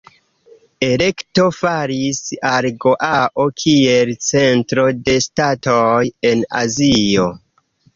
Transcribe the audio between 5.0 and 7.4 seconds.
de ŝtatoj en Azio.